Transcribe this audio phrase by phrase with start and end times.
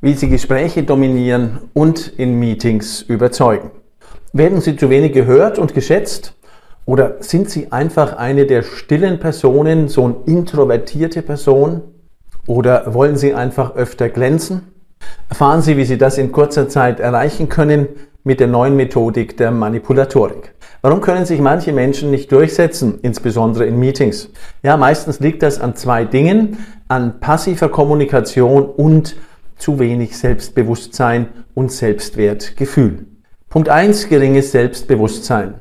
[0.00, 3.70] wie Sie Gespräche dominieren und in Meetings überzeugen.
[4.32, 6.34] Werden Sie zu wenig gehört und geschätzt?
[6.84, 11.82] Oder sind Sie einfach eine der stillen Personen, so eine introvertierte Person?
[12.46, 14.72] Oder wollen Sie einfach öfter glänzen?
[15.28, 17.88] Erfahren Sie, wie Sie das in kurzer Zeit erreichen können
[18.24, 20.54] mit der neuen Methodik der Manipulatorik.
[20.80, 24.30] Warum können sich manche Menschen nicht durchsetzen, insbesondere in Meetings?
[24.62, 26.58] Ja, meistens liegt das an zwei Dingen,
[26.88, 29.16] an passiver Kommunikation und
[29.58, 33.06] zu wenig Selbstbewusstsein und Selbstwertgefühl.
[33.48, 35.54] Punkt 1, geringes Selbstbewusstsein.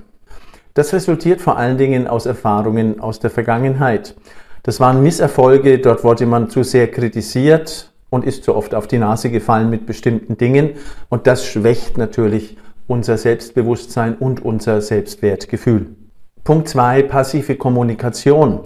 [0.73, 4.15] Das resultiert vor allen Dingen aus Erfahrungen aus der Vergangenheit.
[4.63, 8.99] Das waren Misserfolge, dort wurde man zu sehr kritisiert und ist zu oft auf die
[8.99, 10.71] Nase gefallen mit bestimmten Dingen
[11.09, 15.95] und das schwächt natürlich unser Selbstbewusstsein und unser Selbstwertgefühl.
[16.43, 18.61] Punkt 2, passive Kommunikation.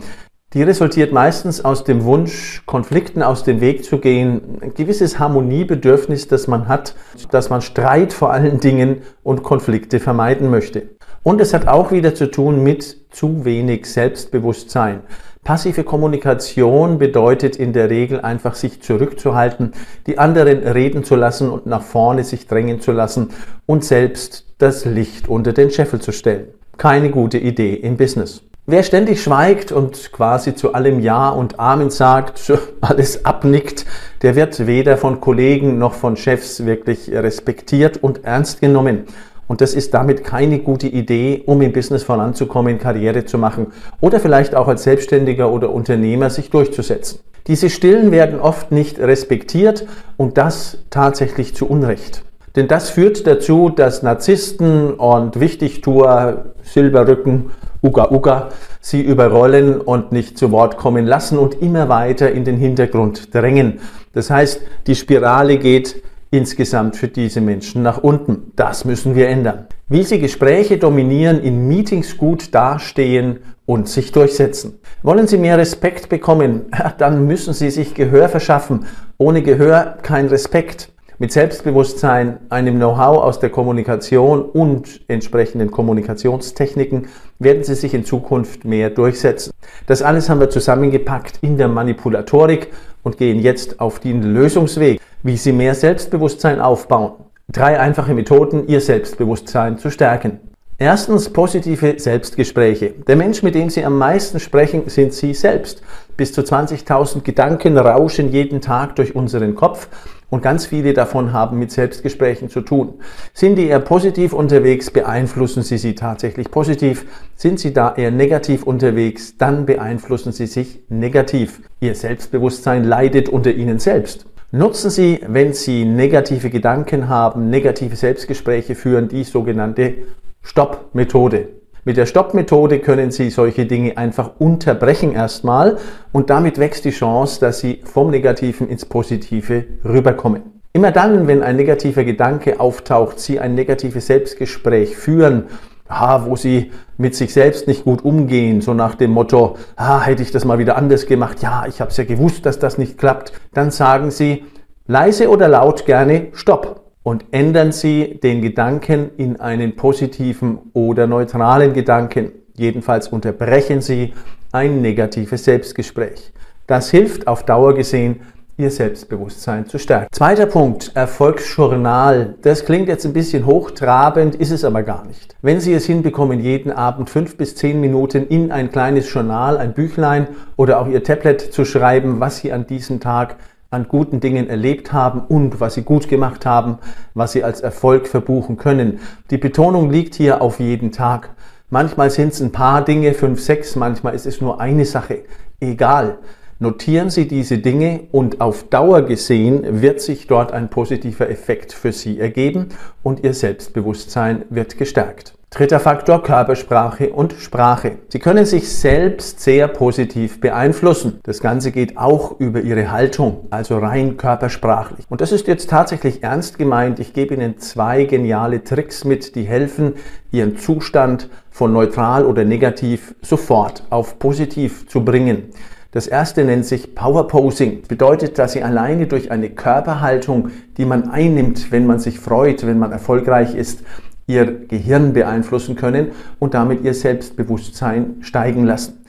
[0.53, 6.27] Die resultiert meistens aus dem Wunsch, Konflikten aus dem Weg zu gehen, ein gewisses Harmoniebedürfnis,
[6.27, 6.93] das man hat,
[7.31, 10.89] dass man Streit vor allen Dingen und Konflikte vermeiden möchte.
[11.23, 15.03] Und es hat auch wieder zu tun mit zu wenig Selbstbewusstsein.
[15.45, 19.71] Passive Kommunikation bedeutet in der Regel einfach sich zurückzuhalten,
[20.05, 23.29] die anderen reden zu lassen und nach vorne sich drängen zu lassen
[23.67, 26.48] und selbst das Licht unter den Scheffel zu stellen.
[26.77, 28.43] Keine gute Idee im Business.
[28.71, 33.85] Wer ständig schweigt und quasi zu allem Ja und Amen sagt, alles abnickt,
[34.21, 39.07] der wird weder von Kollegen noch von Chefs wirklich respektiert und ernst genommen.
[39.49, 44.21] Und das ist damit keine gute Idee, um im Business voranzukommen, Karriere zu machen oder
[44.21, 47.19] vielleicht auch als Selbstständiger oder Unternehmer sich durchzusetzen.
[47.47, 52.23] Diese Stillen werden oft nicht respektiert und das tatsächlich zu Unrecht.
[52.55, 57.51] Denn das führt dazu, dass Narzissten und Wichtigtuer, Silberrücken
[57.84, 62.57] Uga Uga sie überrollen und nicht zu Wort kommen lassen und immer weiter in den
[62.57, 63.79] Hintergrund drängen.
[64.13, 68.53] Das heißt, die Spirale geht insgesamt für diese Menschen nach unten.
[68.56, 69.68] Das müssen wir ändern.
[69.90, 74.79] Wie sie Gespräche dominieren, in Meetings gut dastehen und sich durchsetzen.
[75.03, 76.66] Wollen Sie mehr Respekt bekommen,
[76.97, 78.85] dann müssen Sie sich Gehör verschaffen.
[79.17, 80.89] Ohne Gehör kein Respekt
[81.21, 88.65] mit Selbstbewusstsein, einem Know-how aus der Kommunikation und entsprechenden Kommunikationstechniken werden sie sich in Zukunft
[88.65, 89.51] mehr durchsetzen.
[89.85, 92.69] Das alles haben wir zusammengepackt in der Manipulatorik
[93.03, 97.11] und gehen jetzt auf den Lösungsweg, wie Sie mehr Selbstbewusstsein aufbauen.
[97.51, 100.39] Drei einfache Methoden, Ihr Selbstbewusstsein zu stärken.
[100.79, 102.95] Erstens positive Selbstgespräche.
[103.07, 105.83] Der Mensch, mit dem Sie am meisten sprechen, sind Sie selbst.
[106.17, 109.87] Bis zu 20.000 Gedanken rauschen jeden Tag durch unseren Kopf
[110.31, 112.95] und ganz viele davon haben mit Selbstgesprächen zu tun.
[113.33, 117.05] Sind die eher positiv unterwegs, beeinflussen sie sie tatsächlich positiv.
[117.35, 121.61] Sind sie da eher negativ unterwegs, dann beeinflussen sie sich negativ.
[121.81, 124.25] Ihr Selbstbewusstsein leidet unter ihnen selbst.
[124.53, 129.93] Nutzen Sie, wenn Sie negative Gedanken haben, negative Selbstgespräche führen, die sogenannte
[130.41, 131.60] Stopp-Methode.
[131.83, 135.77] Mit der Stopp-Methode können Sie solche Dinge einfach unterbrechen erstmal
[136.11, 140.43] und damit wächst die Chance, dass Sie vom Negativen ins Positive rüberkommen.
[140.73, 145.45] Immer dann, wenn ein negativer Gedanke auftaucht, Sie ein negatives Selbstgespräch führen,
[145.87, 150.21] ah, wo Sie mit sich selbst nicht gut umgehen, so nach dem Motto, ah, hätte
[150.21, 152.99] ich das mal wieder anders gemacht, ja, ich habe es ja gewusst, dass das nicht
[152.99, 154.45] klappt, dann sagen Sie
[154.85, 161.73] leise oder laut gerne Stopp und ändern Sie den Gedanken in einen positiven oder neutralen
[161.73, 162.31] Gedanken.
[162.56, 164.13] Jedenfalls unterbrechen Sie
[164.51, 166.31] ein negatives Selbstgespräch.
[166.67, 168.22] Das hilft auf Dauer gesehen,
[168.57, 170.07] Ihr Selbstbewusstsein zu stärken.
[170.11, 172.35] Zweiter Punkt, Erfolgsjournal.
[172.44, 175.35] Das klingt jetzt ein bisschen hochtrabend, ist es aber gar nicht.
[175.41, 179.73] Wenn Sie es hinbekommen, jeden Abend fünf bis zehn Minuten in ein kleines Journal, ein
[179.73, 183.38] Büchlein oder auch Ihr Tablet zu schreiben, was Sie an diesem Tag
[183.71, 186.77] an guten Dingen erlebt haben und was sie gut gemacht haben,
[187.13, 188.99] was sie als Erfolg verbuchen können.
[189.31, 191.29] Die Betonung liegt hier auf jeden Tag.
[191.69, 195.19] Manchmal sind es ein paar Dinge, fünf, sechs, manchmal ist es nur eine Sache.
[195.61, 196.19] Egal.
[196.59, 201.93] Notieren Sie diese Dinge und auf Dauer gesehen wird sich dort ein positiver Effekt für
[201.93, 202.69] Sie ergeben
[203.01, 205.34] und Ihr Selbstbewusstsein wird gestärkt.
[205.53, 207.97] Dritter Faktor Körpersprache und Sprache.
[208.07, 211.19] Sie können sich selbst sehr positiv beeinflussen.
[211.23, 215.05] Das Ganze geht auch über Ihre Haltung, also rein körpersprachlich.
[215.09, 217.01] Und das ist jetzt tatsächlich ernst gemeint.
[217.01, 219.95] Ich gebe Ihnen zwei geniale Tricks mit, die helfen,
[220.31, 225.49] Ihren Zustand von neutral oder negativ sofort auf positiv zu bringen.
[225.91, 227.81] Das erste nennt sich Power Posing.
[227.89, 232.79] Bedeutet, dass Sie alleine durch eine Körperhaltung, die man einnimmt, wenn man sich freut, wenn
[232.79, 233.83] man erfolgreich ist,
[234.31, 239.05] ihr Gehirn beeinflussen können und damit ihr Selbstbewusstsein steigen lassen.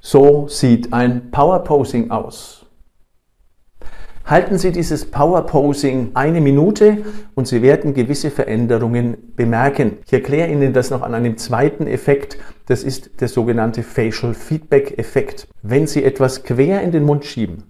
[0.00, 2.62] So sieht ein Power Posing aus.
[4.24, 6.98] Halten Sie dieses Power Posing eine Minute
[7.34, 9.98] und Sie werden gewisse Veränderungen bemerken.
[10.06, 12.38] Ich erkläre Ihnen das noch an einem zweiten Effekt.
[12.66, 15.48] Das ist der sogenannte Facial Feedback Effekt.
[15.62, 17.64] Wenn Sie etwas quer in den Mund schieben,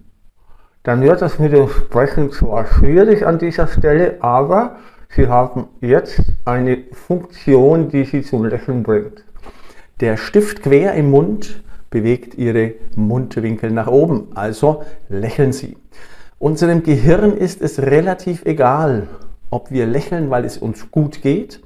[0.83, 4.77] dann wird das mit dem Sprechen zwar schwierig an dieser Stelle, aber
[5.15, 9.23] Sie haben jetzt eine Funktion, die Sie zum Lächeln bringt.
[9.99, 11.61] Der Stift quer im Mund
[11.91, 15.77] bewegt Ihre Mundwinkel nach oben, also lächeln Sie.
[16.39, 19.07] Unserem Gehirn ist es relativ egal,
[19.51, 21.61] ob wir lächeln, weil es uns gut geht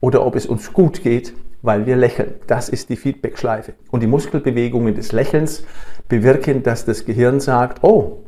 [0.00, 2.36] oder ob es uns gut geht, weil wir lächeln.
[2.46, 3.74] Das ist die Feedback-Schleife.
[3.90, 5.62] Und die Muskelbewegungen des Lächelns
[6.08, 8.24] bewirken, dass das Gehirn sagt, oh,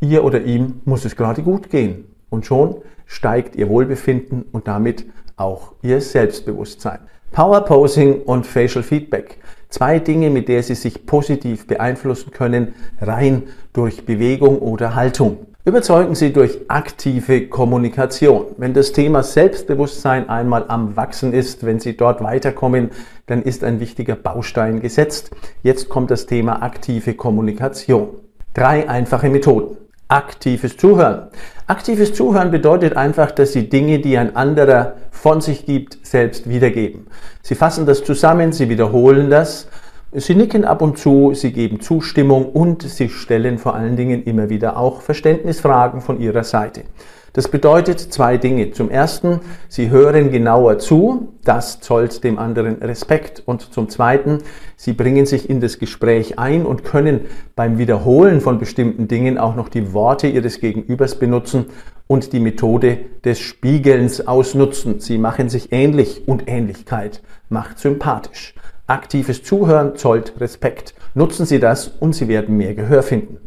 [0.00, 2.13] ihr oder ihm muss es gerade gut gehen.
[2.34, 6.98] Und schon steigt ihr Wohlbefinden und damit auch ihr Selbstbewusstsein.
[7.30, 9.38] Power Posing und Facial Feedback.
[9.68, 15.46] Zwei Dinge, mit der Sie sich positiv beeinflussen können, rein durch Bewegung oder Haltung.
[15.64, 18.46] Überzeugen Sie durch aktive Kommunikation.
[18.56, 22.90] Wenn das Thema Selbstbewusstsein einmal am Wachsen ist, wenn Sie dort weiterkommen,
[23.26, 25.30] dann ist ein wichtiger Baustein gesetzt.
[25.62, 28.08] Jetzt kommt das Thema aktive Kommunikation.
[28.54, 29.76] Drei einfache Methoden.
[30.08, 31.28] Aktives Zuhören.
[31.66, 37.06] Aktives Zuhören bedeutet einfach, dass Sie Dinge, die ein anderer von sich gibt, selbst wiedergeben.
[37.42, 39.68] Sie fassen das zusammen, Sie wiederholen das,
[40.16, 44.48] Sie nicken ab und zu, Sie geben Zustimmung und Sie stellen vor allen Dingen immer
[44.48, 46.84] wieder auch Verständnisfragen von Ihrer Seite.
[47.32, 48.70] Das bedeutet zwei Dinge.
[48.70, 53.42] Zum ersten, Sie hören genauer zu, das zollt dem anderen Respekt.
[53.44, 54.38] Und zum zweiten,
[54.76, 57.22] Sie bringen sich in das Gespräch ein und können
[57.56, 61.66] beim Wiederholen von bestimmten Dingen auch noch die Worte Ihres Gegenübers benutzen
[62.06, 65.00] und die Methode des Spiegelns ausnutzen.
[65.00, 68.54] Sie machen sich ähnlich und Ähnlichkeit macht sympathisch.
[68.86, 70.94] Aktives Zuhören zollt Respekt.
[71.14, 73.38] Nutzen Sie das und Sie werden mehr Gehör finden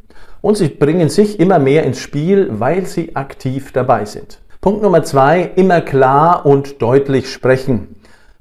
[0.42, 4.40] und sie bringen sich immer mehr ins Spiel, weil sie aktiv dabei sind.
[4.62, 7.96] Punkt Nummer zwei, immer klar und deutlich sprechen.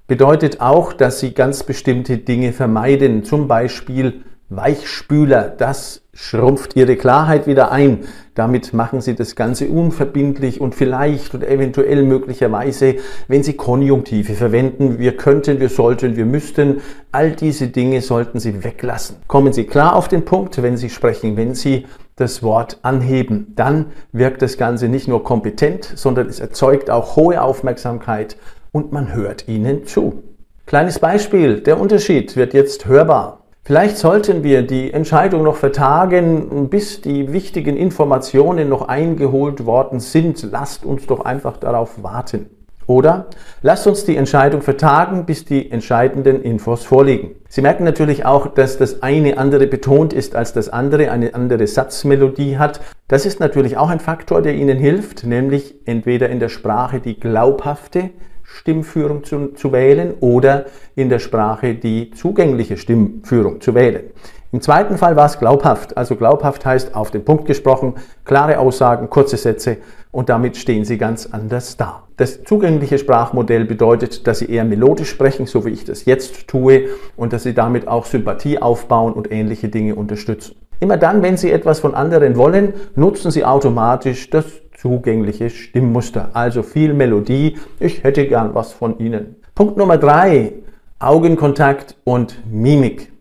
[0.06, 7.46] Bedeutet auch, dass sie ganz bestimmte Dinge vermeiden, zum Beispiel Weichspüler, das schrumpft ihre Klarheit
[7.46, 8.00] wieder ein.
[8.34, 12.96] Damit machen sie das Ganze unverbindlich und vielleicht und eventuell möglicherweise,
[13.28, 16.80] wenn sie Konjunktive verwenden, wir könnten, wir sollten, wir müssten,
[17.12, 19.16] all diese Dinge sollten sie weglassen.
[19.26, 21.86] Kommen Sie klar auf den Punkt, wenn Sie sprechen, wenn Sie
[22.16, 27.42] das Wort anheben, dann wirkt das Ganze nicht nur kompetent, sondern es erzeugt auch hohe
[27.42, 28.36] Aufmerksamkeit
[28.72, 30.22] und man hört Ihnen zu.
[30.64, 33.45] Kleines Beispiel, der Unterschied wird jetzt hörbar.
[33.66, 40.46] Vielleicht sollten wir die Entscheidung noch vertagen, bis die wichtigen Informationen noch eingeholt worden sind.
[40.52, 42.46] Lasst uns doch einfach darauf warten.
[42.86, 43.26] Oder
[43.62, 47.32] lasst uns die Entscheidung vertagen, bis die entscheidenden Infos vorliegen.
[47.48, 51.66] Sie merken natürlich auch, dass das eine andere betont ist als das andere, eine andere
[51.66, 52.80] Satzmelodie hat.
[53.08, 57.18] Das ist natürlich auch ein Faktor, der Ihnen hilft, nämlich entweder in der Sprache die
[57.18, 58.10] glaubhafte
[58.46, 64.04] Stimmführung zu, zu wählen oder in der Sprache die zugängliche Stimmführung zu wählen.
[64.52, 65.96] Im zweiten Fall war es glaubhaft.
[65.96, 67.94] Also glaubhaft heißt auf den Punkt gesprochen,
[68.24, 69.78] klare Aussagen, kurze Sätze
[70.12, 72.04] und damit stehen Sie ganz anders da.
[72.16, 76.86] Das zugängliche Sprachmodell bedeutet, dass Sie eher melodisch sprechen, so wie ich das jetzt tue,
[77.16, 80.56] und dass Sie damit auch Sympathie aufbauen und ähnliche Dinge unterstützen.
[80.80, 84.46] Immer dann, wenn Sie etwas von anderen wollen, nutzen Sie automatisch das
[84.86, 86.30] zugängliche Stimmmuster.
[86.32, 87.56] Also viel Melodie.
[87.80, 89.34] Ich hätte gern was von Ihnen.
[89.56, 90.52] Punkt Nummer drei.
[91.00, 93.12] Augenkontakt und Mimik.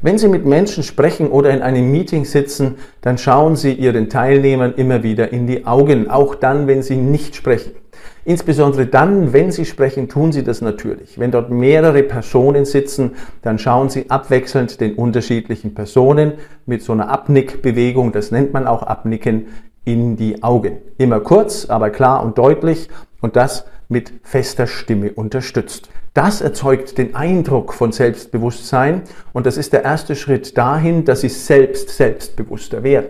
[0.00, 4.74] Wenn Sie mit Menschen sprechen oder in einem Meeting sitzen, dann schauen Sie Ihren Teilnehmern
[4.76, 7.72] immer wieder in die Augen, auch dann, wenn Sie nicht sprechen.
[8.24, 11.18] Insbesondere dann, wenn Sie sprechen, tun Sie das natürlich.
[11.18, 16.32] Wenn dort mehrere Personen sitzen, dann schauen Sie abwechselnd den unterschiedlichen Personen
[16.64, 19.46] mit so einer Abnickbewegung, das nennt man auch Abnicken,
[19.84, 20.78] in die Augen.
[20.98, 22.88] Immer kurz, aber klar und deutlich
[23.20, 25.88] und das mit fester Stimme unterstützt.
[26.14, 31.28] Das erzeugt den Eindruck von Selbstbewusstsein und das ist der erste Schritt dahin, dass Sie
[31.28, 33.08] selbst selbstbewusster werden.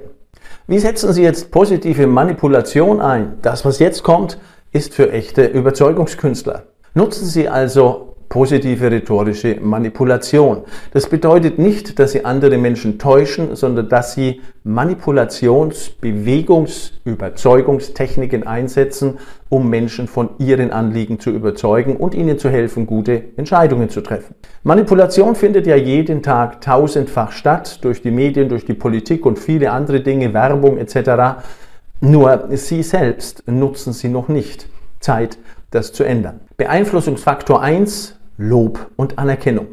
[0.66, 3.35] Wie setzen Sie jetzt positive Manipulation ein?
[3.43, 4.38] Das, was jetzt kommt,
[4.73, 6.62] ist für echte Überzeugungskünstler.
[6.95, 10.64] Nutzen Sie also positive rhetorische Manipulation.
[10.93, 19.19] Das bedeutet nicht, dass sie andere Menschen täuschen, sondern dass sie Manipulations-, Bewegungs-, Überzeugungstechniken einsetzen,
[19.50, 24.35] um Menschen von ihren Anliegen zu überzeugen und ihnen zu helfen, gute Entscheidungen zu treffen.
[24.64, 29.71] Manipulation findet ja jeden Tag tausendfach statt, durch die Medien, durch die Politik und viele
[29.71, 31.45] andere Dinge, Werbung etc.
[32.00, 34.67] Nur sie selbst nutzen sie noch nicht.
[34.99, 35.38] Zeit,
[35.71, 36.41] das zu ändern.
[36.57, 39.67] Beeinflussungsfaktor 1, Lob und Anerkennung.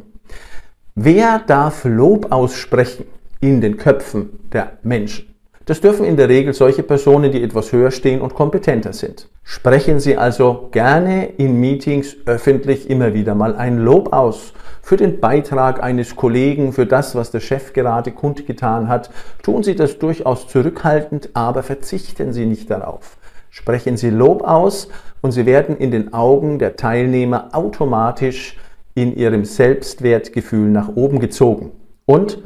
[0.96, 3.06] Wer darf Lob aussprechen
[3.40, 5.34] in den Köpfen der Menschen?
[5.66, 9.30] Das dürfen in der Regel solche Personen, die etwas höher stehen und kompetenter sind.
[9.44, 15.20] Sprechen Sie also gerne in Meetings öffentlich immer wieder mal ein Lob aus für den
[15.20, 19.12] Beitrag eines Kollegen, für das, was der Chef gerade kundgetan hat.
[19.44, 23.18] Tun Sie das durchaus zurückhaltend, aber verzichten Sie nicht darauf.
[23.54, 24.88] Sprechen Sie Lob aus
[25.20, 28.56] und Sie werden in den Augen der Teilnehmer automatisch
[28.96, 31.74] in ihrem Selbstwertgefühl nach oben gezogen
[32.06, 32.40] und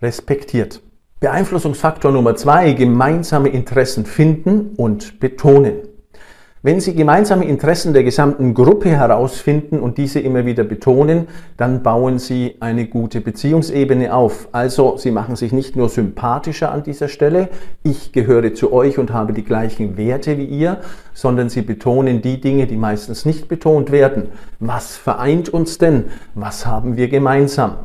[0.00, 0.80] respektiert.
[1.20, 5.88] Beeinflussungsfaktor Nummer zwei, gemeinsame Interessen finden und betonen.
[6.66, 12.18] Wenn Sie gemeinsame Interessen der gesamten Gruppe herausfinden und diese immer wieder betonen, dann bauen
[12.18, 14.48] Sie eine gute Beziehungsebene auf.
[14.50, 17.50] Also Sie machen sich nicht nur sympathischer an dieser Stelle,
[17.84, 20.78] ich gehöre zu euch und habe die gleichen Werte wie ihr,
[21.14, 24.30] sondern Sie betonen die Dinge, die meistens nicht betont werden.
[24.58, 26.06] Was vereint uns denn?
[26.34, 27.76] Was haben wir gemeinsam?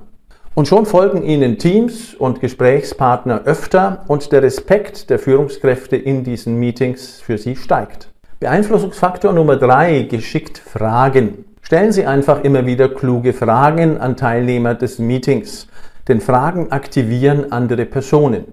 [0.55, 6.55] Und schon folgen ihnen Teams und Gesprächspartner öfter und der Respekt der Führungskräfte in diesen
[6.55, 8.10] Meetings für sie steigt.
[8.41, 11.45] Beeinflussungsfaktor Nummer drei: geschickt fragen.
[11.61, 15.67] Stellen Sie einfach immer wieder kluge Fragen an Teilnehmer des Meetings,
[16.07, 18.45] denn Fragen aktivieren andere Personen.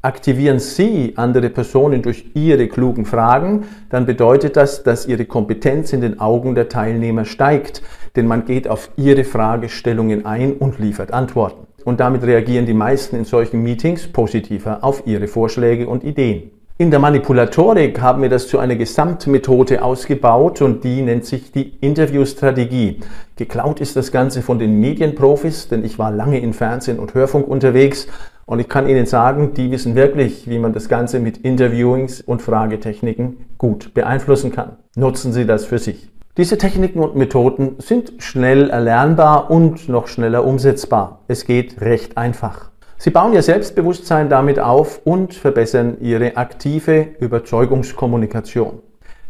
[0.00, 6.02] Aktivieren Sie andere Personen durch Ihre klugen Fragen, dann bedeutet das, dass Ihre Kompetenz in
[6.02, 7.82] den Augen der Teilnehmer steigt,
[8.14, 11.66] denn man geht auf Ihre Fragestellungen ein und liefert Antworten.
[11.84, 16.61] Und damit reagieren die meisten in solchen Meetings positiver auf Ihre Vorschläge und Ideen.
[16.82, 21.76] In der Manipulatorik haben wir das zu einer Gesamtmethode ausgebaut und die nennt sich die
[21.80, 22.98] Interviewstrategie.
[23.36, 27.46] Geklaut ist das Ganze von den Medienprofis, denn ich war lange in Fernsehen und Hörfunk
[27.46, 28.08] unterwegs
[28.46, 32.42] und ich kann Ihnen sagen, die wissen wirklich, wie man das Ganze mit Interviewings und
[32.42, 34.78] Fragetechniken gut beeinflussen kann.
[34.96, 36.10] Nutzen Sie das für sich.
[36.36, 41.20] Diese Techniken und Methoden sind schnell erlernbar und noch schneller umsetzbar.
[41.28, 42.71] Es geht recht einfach.
[43.02, 48.78] Sie bauen Ihr Selbstbewusstsein damit auf und verbessern Ihre aktive Überzeugungskommunikation.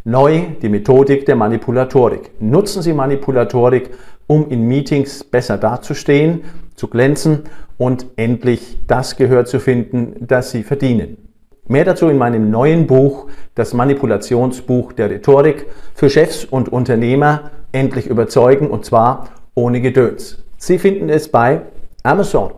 [0.04, 2.32] Neu die Methodik der Manipulatorik.
[2.38, 3.88] Nutzen Sie Manipulatorik,
[4.26, 6.42] um in Meetings besser dazustehen,
[6.76, 7.44] zu glänzen
[7.78, 11.16] und endlich das Gehör zu finden, das Sie verdienen.
[11.66, 15.64] Mehr dazu in meinem neuen Buch, das Manipulationsbuch der Rhetorik
[15.94, 20.44] für Chefs und Unternehmer, endlich überzeugen und zwar ohne Gedöns.
[20.58, 21.62] Sie finden es bei
[22.02, 22.52] Amazon.